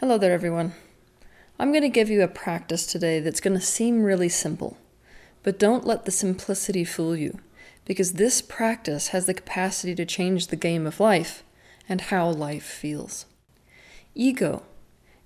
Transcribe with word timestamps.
Hello 0.00 0.18
there, 0.18 0.34
everyone. 0.34 0.74
I'm 1.58 1.70
going 1.72 1.80
to 1.80 1.88
give 1.88 2.10
you 2.10 2.20
a 2.20 2.28
practice 2.28 2.84
today 2.84 3.18
that's 3.18 3.40
going 3.40 3.58
to 3.58 3.64
seem 3.64 4.02
really 4.02 4.28
simple, 4.28 4.76
but 5.42 5.58
don't 5.58 5.86
let 5.86 6.04
the 6.04 6.10
simplicity 6.10 6.84
fool 6.84 7.16
you, 7.16 7.38
because 7.86 8.12
this 8.12 8.42
practice 8.42 9.08
has 9.08 9.24
the 9.24 9.32
capacity 9.32 9.94
to 9.94 10.04
change 10.04 10.48
the 10.48 10.54
game 10.54 10.86
of 10.86 11.00
life 11.00 11.44
and 11.88 12.02
how 12.02 12.28
life 12.28 12.62
feels. 12.62 13.24
Ego 14.14 14.64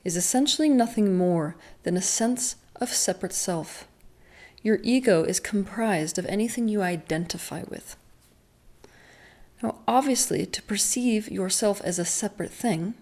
is 0.04 0.16
essentially 0.16 0.68
nothing 0.68 1.18
more 1.18 1.56
than 1.82 1.96
a 1.96 2.00
sense 2.00 2.54
of 2.76 2.90
separate 2.90 3.32
self. 3.32 3.88
Your 4.62 4.78
ego 4.84 5.24
is 5.24 5.40
comprised 5.40 6.16
of 6.16 6.26
anything 6.26 6.68
you 6.68 6.80
identify 6.80 7.64
with. 7.68 7.96
Now, 9.64 9.80
obviously, 9.88 10.46
to 10.46 10.62
perceive 10.62 11.28
yourself 11.28 11.80
as 11.82 11.98
a 11.98 12.04
separate 12.04 12.52
thing, 12.52 12.94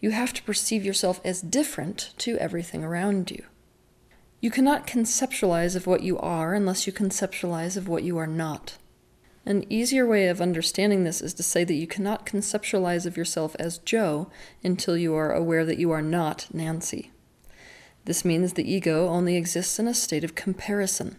you 0.00 0.10
have 0.10 0.32
to 0.32 0.42
perceive 0.42 0.84
yourself 0.84 1.20
as 1.24 1.40
different 1.40 2.12
to 2.18 2.36
everything 2.38 2.84
around 2.84 3.30
you. 3.30 3.44
You 4.40 4.50
cannot 4.50 4.86
conceptualize 4.86 5.74
of 5.74 5.86
what 5.86 6.02
you 6.02 6.18
are 6.18 6.54
unless 6.54 6.86
you 6.86 6.92
conceptualize 6.92 7.76
of 7.76 7.88
what 7.88 8.04
you 8.04 8.16
are 8.18 8.26
not. 8.26 8.78
An 9.44 9.64
easier 9.72 10.06
way 10.06 10.28
of 10.28 10.40
understanding 10.40 11.02
this 11.02 11.20
is 11.20 11.34
to 11.34 11.42
say 11.42 11.64
that 11.64 11.74
you 11.74 11.86
cannot 11.86 12.26
conceptualize 12.26 13.06
of 13.06 13.16
yourself 13.16 13.56
as 13.58 13.78
Joe 13.78 14.30
until 14.62 14.96
you 14.96 15.14
are 15.14 15.32
aware 15.32 15.64
that 15.64 15.78
you 15.78 15.90
are 15.90 16.02
not 16.02 16.46
Nancy. 16.52 17.10
This 18.04 18.24
means 18.24 18.52
the 18.52 18.70
ego 18.70 19.08
only 19.08 19.36
exists 19.36 19.78
in 19.78 19.88
a 19.88 19.94
state 19.94 20.22
of 20.22 20.34
comparison. 20.34 21.16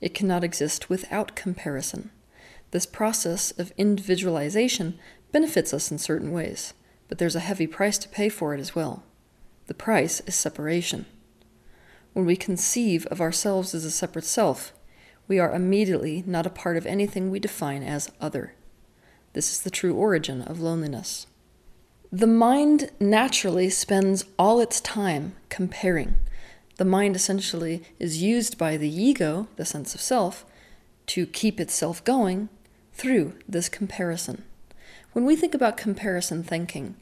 It 0.00 0.14
cannot 0.14 0.44
exist 0.44 0.90
without 0.90 1.34
comparison. 1.34 2.10
This 2.72 2.86
process 2.86 3.52
of 3.52 3.72
individualization 3.78 4.98
benefits 5.32 5.72
us 5.72 5.90
in 5.90 5.98
certain 5.98 6.32
ways 6.32 6.74
but 7.10 7.18
there's 7.18 7.34
a 7.34 7.40
heavy 7.40 7.66
price 7.66 7.98
to 7.98 8.08
pay 8.08 8.28
for 8.28 8.54
it 8.54 8.60
as 8.60 8.74
well. 8.74 9.02
The 9.66 9.74
price 9.74 10.20
is 10.28 10.36
separation. 10.36 11.06
When 12.12 12.24
we 12.24 12.36
conceive 12.36 13.04
of 13.06 13.20
ourselves 13.20 13.74
as 13.74 13.84
a 13.84 13.90
separate 13.90 14.24
self, 14.24 14.72
we 15.26 15.40
are 15.40 15.52
immediately 15.52 16.22
not 16.24 16.46
a 16.46 16.50
part 16.50 16.76
of 16.76 16.86
anything 16.86 17.28
we 17.28 17.40
define 17.40 17.82
as 17.82 18.12
other. 18.20 18.54
This 19.32 19.50
is 19.50 19.60
the 19.60 19.70
true 19.70 19.94
origin 19.94 20.42
of 20.42 20.60
loneliness. 20.60 21.26
The 22.12 22.28
mind 22.28 22.90
naturally 23.00 23.70
spends 23.70 24.24
all 24.38 24.60
its 24.60 24.80
time 24.80 25.34
comparing. 25.48 26.14
The 26.76 26.84
mind 26.84 27.16
essentially 27.16 27.82
is 27.98 28.22
used 28.22 28.56
by 28.56 28.76
the 28.76 28.88
ego, 28.88 29.48
the 29.56 29.64
sense 29.64 29.96
of 29.96 30.00
self, 30.00 30.44
to 31.06 31.26
keep 31.26 31.58
itself 31.58 32.04
going 32.04 32.50
through 32.92 33.34
this 33.48 33.68
comparison. 33.68 34.44
When 35.12 35.24
we 35.24 35.34
think 35.34 35.54
about 35.54 35.76
comparison 35.76 36.44
thinking, 36.44 36.94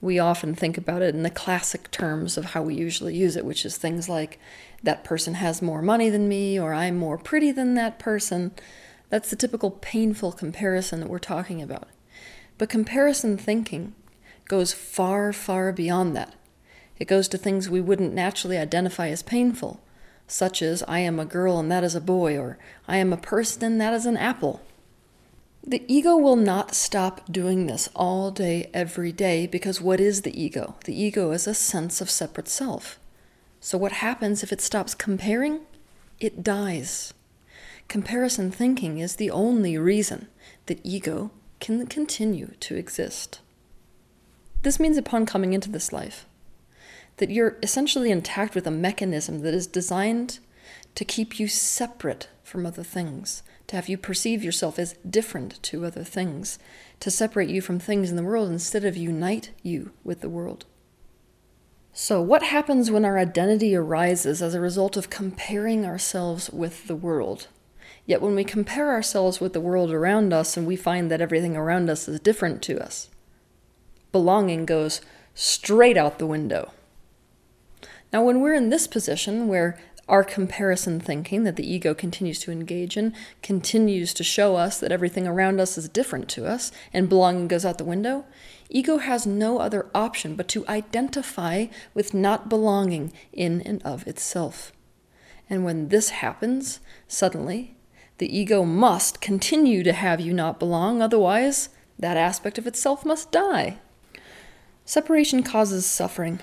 we 0.00 0.18
often 0.18 0.54
think 0.54 0.78
about 0.78 1.02
it 1.02 1.14
in 1.14 1.22
the 1.22 1.30
classic 1.30 1.90
terms 1.90 2.38
of 2.38 2.46
how 2.46 2.62
we 2.62 2.74
usually 2.74 3.14
use 3.14 3.36
it, 3.36 3.44
which 3.44 3.66
is 3.66 3.76
things 3.76 4.08
like, 4.08 4.38
that 4.82 5.04
person 5.04 5.34
has 5.34 5.60
more 5.60 5.82
money 5.82 6.08
than 6.08 6.26
me, 6.26 6.58
or 6.58 6.72
I'm 6.72 6.96
more 6.96 7.18
pretty 7.18 7.52
than 7.52 7.74
that 7.74 7.98
person. 7.98 8.52
That's 9.10 9.28
the 9.28 9.36
typical 9.36 9.72
painful 9.72 10.32
comparison 10.32 11.00
that 11.00 11.10
we're 11.10 11.18
talking 11.18 11.60
about. 11.60 11.88
But 12.56 12.70
comparison 12.70 13.36
thinking 13.36 13.94
goes 14.48 14.72
far, 14.72 15.30
far 15.32 15.70
beyond 15.70 16.16
that. 16.16 16.34
It 16.98 17.08
goes 17.08 17.28
to 17.28 17.38
things 17.38 17.68
we 17.68 17.82
wouldn't 17.82 18.14
naturally 18.14 18.56
identify 18.56 19.08
as 19.08 19.22
painful, 19.22 19.82
such 20.26 20.62
as, 20.62 20.82
I 20.88 21.00
am 21.00 21.20
a 21.20 21.26
girl 21.26 21.58
and 21.58 21.70
that 21.70 21.84
is 21.84 21.94
a 21.94 22.00
boy, 22.00 22.38
or 22.38 22.56
I 22.88 22.96
am 22.96 23.12
a 23.12 23.18
person 23.18 23.64
and 23.64 23.80
that 23.82 23.92
is 23.92 24.06
an 24.06 24.16
apple. 24.16 24.62
The 25.62 25.84
ego 25.86 26.16
will 26.16 26.36
not 26.36 26.74
stop 26.74 27.30
doing 27.30 27.66
this 27.66 27.90
all 27.94 28.30
day, 28.30 28.70
every 28.72 29.12
day, 29.12 29.46
because 29.46 29.80
what 29.80 30.00
is 30.00 30.22
the 30.22 30.42
ego? 30.42 30.76
The 30.84 30.98
ego 30.98 31.32
is 31.32 31.46
a 31.46 31.54
sense 31.54 32.00
of 32.00 32.10
separate 32.10 32.48
self. 32.48 32.98
So, 33.60 33.76
what 33.76 33.92
happens 33.92 34.42
if 34.42 34.52
it 34.52 34.62
stops 34.62 34.94
comparing? 34.94 35.60
It 36.18 36.42
dies. 36.42 37.12
Comparison 37.88 38.50
thinking 38.50 38.98
is 38.98 39.16
the 39.16 39.30
only 39.30 39.76
reason 39.76 40.28
that 40.64 40.80
ego 40.82 41.30
can 41.60 41.86
continue 41.86 42.54
to 42.60 42.76
exist. 42.76 43.40
This 44.62 44.80
means, 44.80 44.96
upon 44.96 45.26
coming 45.26 45.52
into 45.52 45.70
this 45.70 45.92
life, 45.92 46.24
that 47.18 47.30
you're 47.30 47.58
essentially 47.62 48.10
intact 48.10 48.54
with 48.54 48.66
a 48.66 48.70
mechanism 48.70 49.40
that 49.40 49.52
is 49.52 49.66
designed 49.66 50.38
to 50.94 51.04
keep 51.04 51.38
you 51.38 51.48
separate 51.48 52.28
from 52.42 52.64
other 52.64 52.82
things, 52.82 53.42
to 53.70 53.76
have 53.76 53.88
you 53.88 53.96
perceive 53.96 54.42
yourself 54.42 54.80
as 54.80 54.96
different 55.08 55.62
to 55.62 55.86
other 55.86 56.02
things, 56.02 56.58
to 56.98 57.08
separate 57.08 57.48
you 57.48 57.60
from 57.60 57.78
things 57.78 58.10
in 58.10 58.16
the 58.16 58.22
world 58.24 58.50
instead 58.50 58.84
of 58.84 58.96
unite 58.96 59.52
you 59.62 59.92
with 60.02 60.22
the 60.22 60.28
world. 60.28 60.64
So, 61.92 62.20
what 62.20 62.42
happens 62.42 62.90
when 62.90 63.04
our 63.04 63.16
identity 63.16 63.76
arises 63.76 64.42
as 64.42 64.54
a 64.54 64.60
result 64.60 64.96
of 64.96 65.08
comparing 65.08 65.86
ourselves 65.86 66.50
with 66.50 66.88
the 66.88 66.96
world? 66.96 67.46
Yet, 68.04 68.20
when 68.20 68.34
we 68.34 68.42
compare 68.42 68.90
ourselves 68.90 69.40
with 69.40 69.52
the 69.52 69.60
world 69.60 69.92
around 69.92 70.32
us 70.32 70.56
and 70.56 70.66
we 70.66 70.74
find 70.74 71.08
that 71.08 71.20
everything 71.20 71.56
around 71.56 71.88
us 71.88 72.08
is 72.08 72.18
different 72.18 72.62
to 72.62 72.82
us, 72.82 73.08
belonging 74.10 74.66
goes 74.66 75.00
straight 75.32 75.96
out 75.96 76.18
the 76.18 76.26
window. 76.26 76.72
Now, 78.12 78.24
when 78.24 78.40
we're 78.40 78.54
in 78.54 78.70
this 78.70 78.88
position 78.88 79.46
where 79.46 79.78
our 80.10 80.24
comparison 80.24 81.00
thinking 81.00 81.44
that 81.44 81.56
the 81.56 81.72
ego 81.72 81.94
continues 81.94 82.40
to 82.40 82.50
engage 82.50 82.96
in 82.96 83.14
continues 83.42 84.12
to 84.12 84.24
show 84.24 84.56
us 84.56 84.80
that 84.80 84.92
everything 84.92 85.26
around 85.26 85.60
us 85.60 85.78
is 85.78 85.88
different 85.88 86.28
to 86.28 86.44
us 86.44 86.72
and 86.92 87.08
belonging 87.08 87.48
goes 87.48 87.64
out 87.64 87.78
the 87.78 87.84
window, 87.84 88.24
ego 88.68 88.98
has 88.98 89.24
no 89.24 89.58
other 89.58 89.86
option 89.94 90.34
but 90.34 90.48
to 90.48 90.66
identify 90.68 91.66
with 91.94 92.12
not 92.12 92.48
belonging 92.48 93.12
in 93.32 93.62
and 93.62 93.80
of 93.84 94.06
itself. 94.06 94.72
And 95.48 95.64
when 95.64 95.88
this 95.88 96.10
happens, 96.10 96.80
suddenly, 97.08 97.76
the 98.18 98.36
ego 98.36 98.64
must 98.64 99.20
continue 99.20 99.82
to 99.82 99.92
have 99.92 100.20
you 100.20 100.32
not 100.32 100.58
belong, 100.58 101.00
otherwise, 101.00 101.70
that 101.98 102.16
aspect 102.16 102.58
of 102.58 102.66
itself 102.66 103.04
must 103.04 103.32
die. 103.32 103.78
Separation 104.84 105.42
causes 105.42 105.86
suffering. 105.86 106.40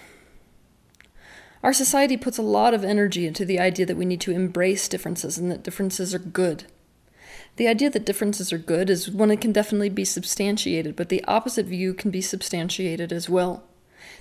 Our 1.64 1.74
society 1.74 2.18
puts 2.18 2.38
a 2.38 2.44
lot 2.44 2.74
of 2.74 2.84
energy 2.84 3.26
into 3.26 3.46
the 3.46 3.60
idea 3.60 3.86
that 3.86 3.98
we 3.98 4.06
need 4.06 4.22
to 4.22 4.32
embrace 4.32 4.88
differences 4.88 5.38
and 5.38 5.52
that 5.52 5.64
differences 5.64 6.14
are 6.14 6.20
good. 6.20 6.66
The 7.56 7.68
idea 7.68 7.90
that 7.90 8.06
differences 8.06 8.54
are 8.54 8.60
good 8.60 8.90
is 8.90 9.10
one 9.10 9.30
that 9.30 9.42
can 9.42 9.52
definitely 9.52 9.90
be 9.90 10.06
substantiated, 10.06 10.96
but 10.96 11.10
the 11.10 11.24
opposite 11.26 11.66
view 11.66 11.94
can 11.94 12.12
be 12.12 12.22
substantiated 12.22 13.12
as 13.12 13.30
well. 13.30 13.64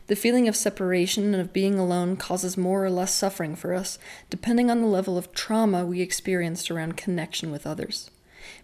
The 0.06 0.16
feeling 0.16 0.48
of 0.48 0.56
separation 0.56 1.34
and 1.34 1.40
of 1.40 1.52
being 1.52 1.78
alone 1.78 2.16
causes 2.16 2.56
more 2.56 2.84
or 2.84 2.90
less 2.90 3.12
suffering 3.12 3.54
for 3.54 3.74
us, 3.74 3.98
depending 4.30 4.70
on 4.70 4.80
the 4.80 4.86
level 4.86 5.18
of 5.18 5.32
trauma 5.32 5.84
we 5.84 6.00
experienced 6.00 6.70
around 6.70 6.96
connection 6.96 7.50
with 7.50 7.66
others. 7.66 8.10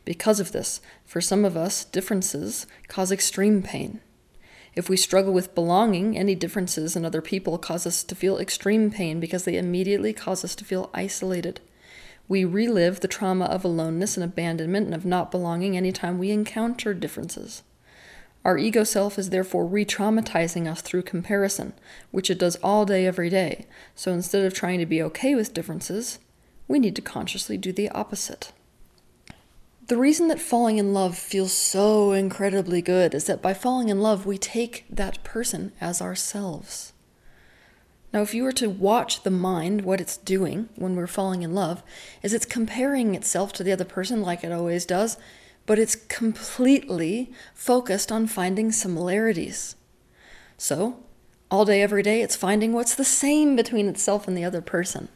Because 0.04 0.40
of 0.40 0.52
this, 0.52 0.80
for 1.04 1.20
some 1.20 1.44
of 1.44 1.56
us, 1.56 1.84
differences 1.84 2.66
cause 2.88 3.12
extreme 3.12 3.62
pain. 3.62 4.00
If 4.74 4.88
we 4.88 4.96
struggle 4.96 5.32
with 5.32 5.54
belonging, 5.54 6.16
any 6.16 6.34
differences 6.34 6.96
in 6.96 7.04
other 7.04 7.20
people 7.20 7.58
cause 7.58 7.86
us 7.86 8.02
to 8.04 8.14
feel 8.14 8.38
extreme 8.38 8.90
pain 8.90 9.20
because 9.20 9.44
they 9.44 9.58
immediately 9.58 10.12
cause 10.12 10.44
us 10.44 10.54
to 10.56 10.64
feel 10.64 10.88
isolated. 10.94 11.60
We 12.26 12.44
relive 12.44 13.00
the 13.00 13.08
trauma 13.08 13.44
of 13.44 13.64
aloneness 13.64 14.16
and 14.16 14.24
abandonment 14.24 14.86
and 14.86 14.94
of 14.94 15.04
not 15.04 15.30
belonging 15.30 15.76
anytime 15.76 16.18
we 16.18 16.30
encounter 16.30 16.94
differences. 16.94 17.62
Our 18.44 18.56
ego 18.56 18.82
self 18.82 19.18
is 19.18 19.30
therefore 19.30 19.66
re 19.66 19.84
traumatizing 19.84 20.66
us 20.66 20.80
through 20.80 21.02
comparison, 21.02 21.74
which 22.10 22.30
it 22.30 22.38
does 22.38 22.56
all 22.56 22.86
day, 22.86 23.06
every 23.06 23.28
day. 23.28 23.66
So 23.94 24.12
instead 24.12 24.44
of 24.44 24.54
trying 24.54 24.78
to 24.78 24.86
be 24.86 25.02
okay 25.02 25.34
with 25.34 25.54
differences, 25.54 26.18
we 26.66 26.78
need 26.78 26.96
to 26.96 27.02
consciously 27.02 27.58
do 27.58 27.72
the 27.72 27.90
opposite. 27.90 28.52
The 29.88 29.96
reason 29.96 30.28
that 30.28 30.40
falling 30.40 30.78
in 30.78 30.94
love 30.94 31.18
feels 31.18 31.52
so 31.52 32.12
incredibly 32.12 32.80
good 32.80 33.14
is 33.14 33.24
that 33.24 33.42
by 33.42 33.52
falling 33.52 33.88
in 33.88 34.00
love, 34.00 34.24
we 34.24 34.38
take 34.38 34.84
that 34.88 35.22
person 35.24 35.72
as 35.80 36.00
ourselves. 36.00 36.92
Now, 38.12 38.22
if 38.22 38.32
you 38.32 38.44
were 38.44 38.52
to 38.52 38.70
watch 38.70 39.22
the 39.22 39.30
mind, 39.30 39.82
what 39.82 40.00
it's 40.00 40.16
doing 40.18 40.68
when 40.76 40.94
we're 40.94 41.08
falling 41.08 41.42
in 41.42 41.54
love 41.54 41.82
is 42.22 42.32
it's 42.32 42.44
comparing 42.44 43.14
itself 43.14 43.52
to 43.54 43.64
the 43.64 43.72
other 43.72 43.84
person 43.84 44.22
like 44.22 44.44
it 44.44 44.52
always 44.52 44.86
does, 44.86 45.16
but 45.66 45.80
it's 45.80 45.96
completely 45.96 47.32
focused 47.54 48.12
on 48.12 48.26
finding 48.28 48.70
similarities. 48.70 49.74
So, 50.58 51.00
all 51.50 51.64
day, 51.64 51.82
every 51.82 52.02
day, 52.02 52.22
it's 52.22 52.36
finding 52.36 52.72
what's 52.72 52.94
the 52.94 53.04
same 53.04 53.56
between 53.56 53.88
itself 53.88 54.28
and 54.28 54.36
the 54.36 54.44
other 54.44 54.62
person. 54.62 55.08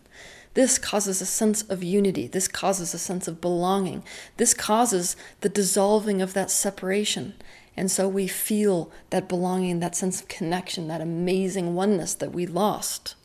This 0.56 0.78
causes 0.78 1.20
a 1.20 1.26
sense 1.26 1.60
of 1.64 1.84
unity. 1.84 2.26
This 2.26 2.48
causes 2.48 2.94
a 2.94 2.98
sense 2.98 3.28
of 3.28 3.42
belonging. 3.42 4.02
This 4.38 4.54
causes 4.54 5.14
the 5.42 5.50
dissolving 5.50 6.22
of 6.22 6.32
that 6.32 6.50
separation. 6.50 7.34
And 7.76 7.90
so 7.90 8.08
we 8.08 8.26
feel 8.26 8.90
that 9.10 9.28
belonging, 9.28 9.80
that 9.80 9.94
sense 9.94 10.22
of 10.22 10.28
connection, 10.28 10.88
that 10.88 11.02
amazing 11.02 11.74
oneness 11.74 12.14
that 12.14 12.32
we 12.32 12.46
lost. 12.46 13.16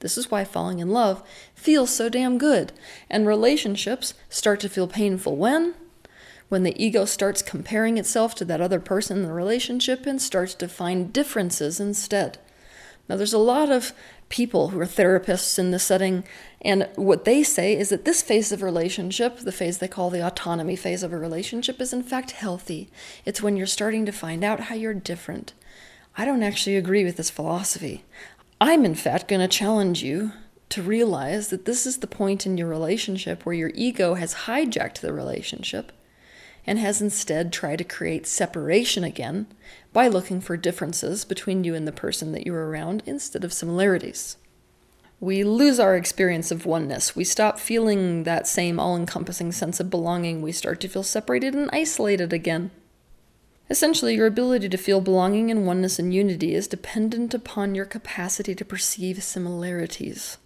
This 0.00 0.16
is 0.16 0.30
why 0.30 0.44
falling 0.44 0.78
in 0.78 0.88
love 0.88 1.22
feels 1.54 1.94
so 1.94 2.08
damn 2.08 2.38
good. 2.38 2.72
And 3.10 3.26
relationships 3.26 4.14
start 4.30 4.60
to 4.60 4.70
feel 4.70 4.88
painful 4.88 5.36
when? 5.36 5.74
When 6.48 6.62
the 6.62 6.82
ego 6.82 7.04
starts 7.04 7.42
comparing 7.42 7.98
itself 7.98 8.34
to 8.36 8.44
that 8.46 8.62
other 8.62 8.80
person 8.80 9.18
in 9.18 9.24
the 9.24 9.34
relationship 9.34 10.06
and 10.06 10.20
starts 10.20 10.54
to 10.54 10.68
find 10.68 11.12
differences 11.12 11.78
instead. 11.78 12.38
Now, 13.06 13.16
there's 13.16 13.34
a 13.34 13.38
lot 13.38 13.70
of 13.70 13.92
people 14.28 14.68
who 14.68 14.80
are 14.80 14.86
therapists 14.86 15.58
in 15.58 15.70
this 15.70 15.84
setting, 15.84 16.24
and 16.60 16.88
what 16.96 17.24
they 17.24 17.42
say 17.42 17.76
is 17.76 17.90
that 17.90 18.04
this 18.04 18.22
phase 18.22 18.52
of 18.52 18.62
relationship, 18.62 19.38
the 19.38 19.52
phase 19.52 19.78
they 19.78 19.88
call 19.88 20.10
the 20.10 20.26
autonomy 20.26 20.76
phase 20.76 21.02
of 21.02 21.12
a 21.12 21.18
relationship, 21.18 21.80
is 21.80 21.92
in 21.92 22.02
fact 22.02 22.32
healthy. 22.32 22.90
It's 23.24 23.42
when 23.42 23.56
you're 23.56 23.66
starting 23.66 24.06
to 24.06 24.12
find 24.12 24.42
out 24.42 24.60
how 24.60 24.74
you're 24.74 24.94
different. 24.94 25.52
I 26.16 26.24
don't 26.24 26.42
actually 26.42 26.76
agree 26.76 27.04
with 27.04 27.16
this 27.16 27.30
philosophy. 27.30 28.04
I'm, 28.60 28.84
in 28.84 28.94
fact, 28.94 29.28
going 29.28 29.40
to 29.40 29.48
challenge 29.48 30.02
you 30.02 30.32
to 30.70 30.82
realize 30.82 31.48
that 31.48 31.64
this 31.64 31.86
is 31.86 31.98
the 31.98 32.06
point 32.06 32.46
in 32.46 32.56
your 32.56 32.68
relationship 32.68 33.44
where 33.44 33.54
your 33.54 33.72
ego 33.74 34.14
has 34.14 34.34
hijacked 34.34 35.00
the 35.00 35.12
relationship 35.12 35.92
and 36.66 36.78
has 36.78 37.02
instead 37.02 37.52
tried 37.52 37.78
to 37.78 37.84
create 37.84 38.26
separation 38.26 39.04
again 39.04 39.46
by 39.92 40.08
looking 40.08 40.40
for 40.40 40.56
differences 40.56 41.24
between 41.24 41.64
you 41.64 41.74
and 41.74 41.86
the 41.86 41.92
person 41.92 42.32
that 42.32 42.46
you're 42.46 42.68
around 42.68 43.02
instead 43.06 43.44
of 43.44 43.52
similarities. 43.52 44.36
We 45.20 45.44
lose 45.44 45.78
our 45.80 45.96
experience 45.96 46.50
of 46.50 46.66
oneness. 46.66 47.16
We 47.16 47.24
stop 47.24 47.58
feeling 47.58 48.24
that 48.24 48.46
same 48.46 48.80
all 48.80 48.96
encompassing 48.96 49.52
sense 49.52 49.80
of 49.80 49.88
belonging. 49.88 50.42
We 50.42 50.52
start 50.52 50.80
to 50.80 50.88
feel 50.88 51.02
separated 51.02 51.54
and 51.54 51.70
isolated 51.72 52.32
again. 52.32 52.70
Essentially, 53.70 54.16
your 54.16 54.26
ability 54.26 54.68
to 54.68 54.76
feel 54.76 55.00
belonging 55.00 55.50
and 55.50 55.66
oneness 55.66 55.98
and 55.98 56.12
unity 56.12 56.54
is 56.54 56.68
dependent 56.68 57.32
upon 57.32 57.74
your 57.74 57.86
capacity 57.86 58.54
to 58.54 58.64
perceive 58.64 59.22
similarities. 59.22 60.36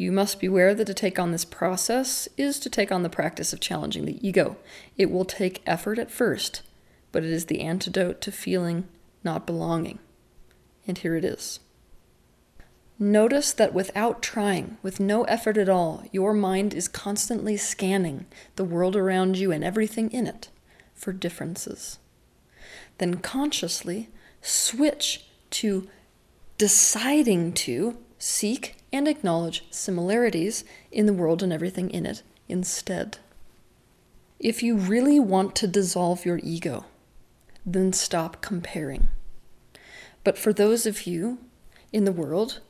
You 0.00 0.12
must 0.12 0.40
beware 0.40 0.74
that 0.74 0.86
to 0.86 0.94
take 0.94 1.18
on 1.18 1.30
this 1.30 1.44
process 1.44 2.26
is 2.38 2.58
to 2.60 2.70
take 2.70 2.90
on 2.90 3.02
the 3.02 3.10
practice 3.10 3.52
of 3.52 3.60
challenging 3.60 4.06
the 4.06 4.26
ego. 4.26 4.56
It 4.96 5.10
will 5.10 5.26
take 5.26 5.62
effort 5.66 5.98
at 5.98 6.10
first, 6.10 6.62
but 7.12 7.22
it 7.22 7.28
is 7.28 7.44
the 7.44 7.60
antidote 7.60 8.22
to 8.22 8.32
feeling 8.32 8.88
not 9.22 9.46
belonging. 9.46 9.98
And 10.86 10.96
here 10.96 11.16
it 11.16 11.24
is. 11.26 11.60
Notice 12.98 13.52
that 13.52 13.74
without 13.74 14.22
trying, 14.22 14.78
with 14.80 15.00
no 15.00 15.24
effort 15.24 15.58
at 15.58 15.68
all, 15.68 16.04
your 16.12 16.32
mind 16.32 16.72
is 16.72 16.88
constantly 16.88 17.58
scanning 17.58 18.24
the 18.56 18.64
world 18.64 18.96
around 18.96 19.36
you 19.36 19.52
and 19.52 19.62
everything 19.62 20.10
in 20.12 20.26
it 20.26 20.48
for 20.94 21.12
differences. 21.12 21.98
Then 22.96 23.16
consciously 23.16 24.08
switch 24.40 25.26
to 25.50 25.90
deciding 26.56 27.52
to 27.52 27.98
seek 28.20 28.76
and 28.92 29.08
acknowledge 29.08 29.64
similarities 29.70 30.62
in 30.92 31.06
the 31.06 31.12
world 31.12 31.42
and 31.42 31.52
everything 31.52 31.90
in 31.90 32.06
it 32.06 32.22
instead. 32.48 33.18
If 34.38 34.62
you 34.62 34.76
really 34.76 35.18
want 35.18 35.56
to 35.56 35.66
dissolve 35.66 36.24
your 36.24 36.38
ego, 36.42 36.84
then 37.64 37.92
stop 37.92 38.40
comparing. 38.40 39.08
But 40.22 40.38
for 40.38 40.52
those 40.52 40.86
of 40.86 41.06
you 41.06 41.38
in 41.92 42.04
the 42.04 42.12
world 42.12 42.60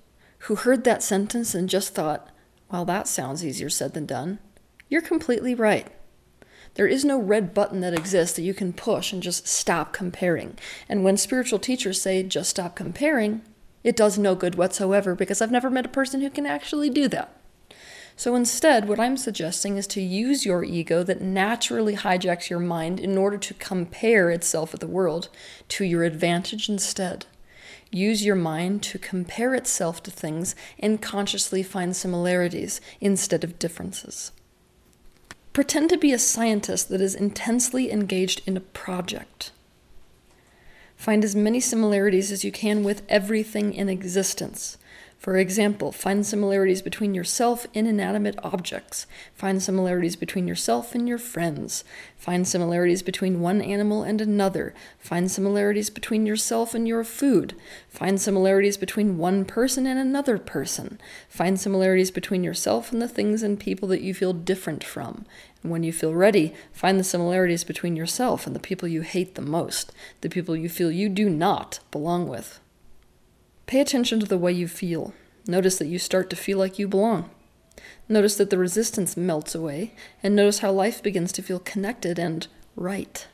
who 0.44 0.55
heard 0.55 0.85
that 0.85 1.02
sentence 1.02 1.55
and 1.55 1.69
just 1.69 1.94
thought, 1.94 2.31
well, 2.70 2.85
that 2.85 3.08
sounds 3.08 3.44
easier 3.44 3.69
said 3.69 3.93
than 3.93 4.06
done, 4.06 4.38
you're 4.88 5.02
completely 5.02 5.55
right. 5.55 5.88
There 6.75 6.87
is 6.87 7.05
no 7.05 7.19
red 7.19 7.52
button 7.52 7.81
that 7.81 7.94
exists 7.94 8.37
that 8.37 8.43
you 8.43 8.55
can 8.55 8.73
push 8.73 9.12
and 9.12 9.23
just 9.23 9.49
stop 9.49 9.93
comparing. 9.93 10.56
And 10.88 11.02
when 11.02 11.17
spiritual 11.17 11.58
teachers 11.58 12.00
say 12.00 12.23
just 12.23 12.50
stop 12.50 12.76
comparing, 12.76 13.43
it 13.82 13.97
does 13.97 14.19
no 14.19 14.35
good 14.35 14.55
whatsoever 14.55 15.15
because 15.15 15.41
I've 15.41 15.50
never 15.50 15.71
met 15.71 15.87
a 15.87 15.91
person 15.91 16.21
who 16.21 16.31
can 16.31 16.47
actually 16.47 16.91
do 16.91 17.09
that. 17.09 17.37
So 18.17 18.35
instead, 18.35 18.87
what 18.87 19.00
I'm 19.00 19.17
suggesting 19.17 19.79
is 19.79 19.87
to 19.88 20.03
use 20.03 20.44
your 20.44 20.62
ego 20.62 21.03
that 21.03 21.23
naturally 21.23 21.97
hijacks 21.97 22.50
your 22.50 22.59
mind 22.59 23.00
in 23.00 23.17
order 23.17 23.38
to 23.38 23.55
compare 23.55 24.31
itself 24.31 24.73
with 24.73 24.82
the 24.82 24.87
world 24.87 25.31
to 25.69 25.85
your 25.85 26.05
advantage 26.05 26.69
instead. 26.69 27.25
Use 27.91 28.25
your 28.25 28.37
mind 28.37 28.82
to 28.82 28.99
compare 28.99 29.55
itself 29.55 30.03
to 30.03 30.11
things 30.11 30.55
and 30.79 31.00
consciously 31.00 31.62
find 31.62 31.97
similarities 31.97 32.81
instead 33.00 33.43
of 33.43 33.59
differences. 33.59 34.33
Pretend 35.53 35.88
to 35.91 35.97
be 35.97 36.12
a 36.12 36.19
scientist 36.19 36.91
that 36.91 37.00
is 37.00 37.15
intensely 37.15 37.91
engaged 37.91 38.43
in 38.47 38.56
a 38.56 38.61
project. 38.61 39.50
Find 41.00 41.25
as 41.25 41.35
many 41.35 41.61
similarities 41.61 42.31
as 42.31 42.44
you 42.44 42.52
can 42.52 42.85
with 42.85 43.00
everything 43.08 43.73
in 43.73 43.88
existence. 43.88 44.76
For 45.21 45.37
example, 45.37 45.93
find 45.93 46.25
similarities 46.25 46.81
between 46.81 47.13
yourself 47.13 47.67
and 47.75 47.87
inanimate 47.87 48.39
objects. 48.43 49.07
Find 49.35 49.63
similarities 49.63 50.17
between 50.17 50.49
yourself 50.49 50.95
and 50.95 51.07
your 51.07 51.19
friends. 51.19 51.85
Find 52.17 52.49
similarities 52.49 53.03
between 53.03 53.43
one 53.43 53.61
animal 53.61 54.03
and 54.03 54.23
another. 54.23 54.73
Find 54.99 55.31
similarities 55.31 55.91
between 55.91 56.25
yourself 56.25 56.75
and 56.75 56.89
your 56.89 57.05
food. 57.05 57.55
Find 57.91 58.19
similarities 58.19 58.79
between 58.79 59.19
one 59.19 59.45
person 59.45 59.87
and 59.87 59.99
another 59.99 60.39
person. 60.39 60.99
Find 61.29 61.61
similarities 61.61 62.11
between 62.11 62.43
yourself 62.43 62.91
and 62.91 63.03
the 63.03 63.07
things 63.07 63.43
and 63.43 63.61
people 63.61 63.89
that 63.89 64.01
you 64.01 64.15
feel 64.15 64.33
different 64.33 64.83
from. 64.83 65.27
And 65.63 65.71
when 65.71 65.83
you 65.83 65.93
feel 65.93 66.15
ready, 66.15 66.55
find 66.73 66.99
the 66.99 67.05
similarities 67.05 67.65
between 67.65 67.95
yourself 67.95 68.47
and 68.47 68.57
the 68.57 68.61
people 68.61 68.89
you 68.89 69.03
hate 69.03 69.35
the 69.35 69.43
most, 69.43 69.93
the 70.23 70.31
people 70.31 70.57
you 70.57 70.71
feel 70.71 70.91
you 70.91 71.11
do 71.11 71.29
not 71.29 71.81
belong 71.91 72.27
with. 72.27 72.59
Pay 73.71 73.81
attention 73.81 74.19
to 74.19 74.27
the 74.27 74.37
way 74.37 74.51
you 74.51 74.67
feel. 74.67 75.15
Notice 75.47 75.79
that 75.79 75.87
you 75.87 76.01
start 76.01 76.29
to 76.31 76.35
feel 76.35 76.59
like 76.59 76.81
you 76.81 76.89
belong. 76.89 77.31
Notice 78.09 78.35
that 78.35 78.51
the 78.51 78.59
resistance 78.59 79.17
melts 79.17 79.55
away, 79.55 79.95
and 80.25 80.35
notice 80.35 80.59
how 80.59 80.73
life 80.73 81.01
begins 81.01 81.31
to 81.31 81.43
feel 81.43 81.61
connected 81.61 82.19
and 82.19 82.49
right. 82.75 83.29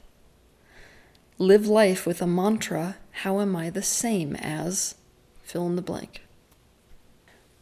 Live 1.38 1.66
life 1.66 2.06
with 2.06 2.20
a 2.20 2.26
mantra 2.26 2.96
How 3.22 3.40
am 3.40 3.56
I 3.56 3.70
the 3.70 3.80
same 3.80 4.36
as? 4.36 4.96
Fill 5.42 5.68
in 5.68 5.76
the 5.76 5.80
blank. 5.80 6.20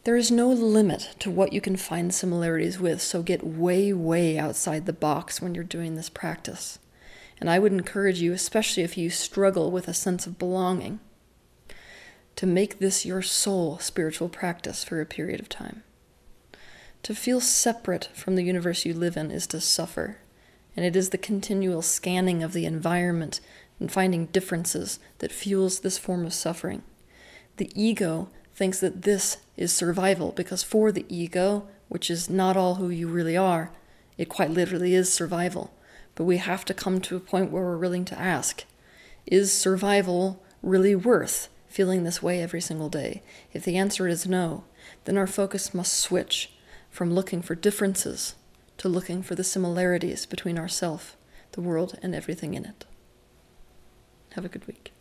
There 0.03 0.17
is 0.17 0.29
no 0.29 0.49
limit 0.49 1.15
to 1.19 1.31
what 1.31 1.53
you 1.53 1.61
can 1.61 1.77
find 1.77 2.13
similarities 2.13 2.77
with, 2.77 3.01
so 3.01 3.23
get 3.23 3.47
way, 3.47 3.93
way 3.93 4.37
outside 4.37 4.85
the 4.85 4.91
box 4.91 5.41
when 5.41 5.55
you're 5.55 5.63
doing 5.63 5.95
this 5.95 6.09
practice. 6.09 6.77
And 7.39 7.49
I 7.49 7.57
would 7.57 7.71
encourage 7.71 8.19
you, 8.19 8.33
especially 8.33 8.83
if 8.83 8.97
you 8.97 9.09
struggle 9.09 9.71
with 9.71 9.87
a 9.87 9.93
sense 9.93 10.27
of 10.27 10.37
belonging, 10.37 10.99
to 12.35 12.45
make 12.45 12.79
this 12.79 13.05
your 13.05 13.21
sole 13.21 13.79
spiritual 13.79 14.29
practice 14.29 14.83
for 14.83 14.99
a 14.99 15.05
period 15.05 15.39
of 15.39 15.49
time. 15.49 15.83
To 17.03 17.15
feel 17.15 17.39
separate 17.39 18.09
from 18.13 18.35
the 18.35 18.43
universe 18.43 18.85
you 18.85 18.93
live 18.93 19.15
in 19.15 19.31
is 19.31 19.47
to 19.47 19.61
suffer, 19.61 20.17
and 20.75 20.85
it 20.85 20.95
is 20.95 21.09
the 21.09 21.17
continual 21.17 21.81
scanning 21.81 22.43
of 22.43 22.53
the 22.53 22.65
environment 22.65 23.39
and 23.79 23.91
finding 23.91 24.25
differences 24.27 24.99
that 25.19 25.31
fuels 25.31 25.79
this 25.79 25.97
form 25.97 26.25
of 26.25 26.33
suffering. 26.33 26.81
The 27.57 27.71
ego 27.75 28.29
thinks 28.53 28.79
that 28.79 29.03
this 29.03 29.37
is 29.55 29.71
survival 29.71 30.31
because 30.31 30.63
for 30.63 30.91
the 30.91 31.05
ego, 31.09 31.67
which 31.89 32.09
is 32.09 32.29
not 32.29 32.57
all 32.57 32.75
who 32.75 32.89
you 32.89 33.07
really 33.07 33.37
are, 33.37 33.71
it 34.17 34.29
quite 34.29 34.49
literally 34.49 34.95
is 34.95 35.11
survival. 35.11 35.73
But 36.15 36.23
we 36.23 36.37
have 36.37 36.65
to 36.65 36.73
come 36.73 37.01
to 37.01 37.15
a 37.15 37.21
point 37.21 37.51
where 37.51 37.63
we're 37.63 37.77
willing 37.77 38.05
to 38.05 38.19
ask 38.19 38.63
is 39.25 39.51
survival 39.51 40.41
really 40.61 40.95
worth 40.95 41.49
feeling 41.75 42.05
this 42.05 42.23
way 42.23 42.41
every 42.41 42.61
single 42.61 42.87
day? 42.87 43.21
If 43.51 43.65
the 43.65 43.75
answer 43.75 44.07
is 44.07 44.25
no, 44.25 44.63
then 45.03 45.17
our 45.17 45.27
focus 45.27 45.73
must 45.73 45.99
switch 45.99 46.53
from 46.89 47.13
looking 47.13 47.41
for 47.41 47.53
differences 47.53 48.35
to 48.77 48.87
looking 48.87 49.21
for 49.21 49.35
the 49.35 49.43
similarities 49.43 50.25
between 50.25 50.57
ourself, 50.57 51.17
the 51.51 51.59
world, 51.59 51.99
and 52.01 52.15
everything 52.15 52.53
in 52.53 52.63
it. 52.63 52.85
Have 54.35 54.45
a 54.45 54.49
good 54.49 54.65
week. 54.67 54.94